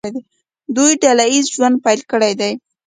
[0.75, 2.51] دوی ډله ییز ژوند پیل کړی دی.